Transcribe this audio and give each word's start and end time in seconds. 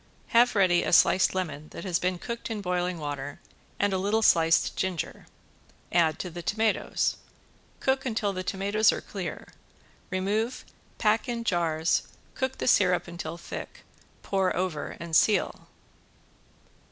Have 0.29 0.55
ready 0.55 0.81
a 0.81 0.93
sliced 0.93 1.35
lemon 1.35 1.69
that 1.69 1.83
has 1.83 1.99
been 1.99 2.17
cooked 2.17 2.49
in 2.49 2.59
boiling 2.59 2.97
water 2.97 3.39
and 3.79 3.93
a 3.93 3.99
little 3.99 4.23
sliced 4.23 4.75
ginger. 4.75 5.27
Add 5.91 6.17
to 6.17 6.31
the 6.31 6.41
tomatoes. 6.41 7.17
Cook 7.79 8.03
until 8.03 8.33
the 8.33 8.41
tomatoes 8.41 8.91
are 8.91 9.01
clear, 9.01 9.47
remove, 10.09 10.65
pack 10.97 11.29
in 11.29 11.43
jars, 11.43 12.01
cook 12.33 12.57
the 12.57 12.67
syrup 12.67 13.07
until 13.07 13.37
thick, 13.37 13.83
pour 14.23 14.55
over 14.57 14.97
and 14.99 15.15
seal. 15.15 15.67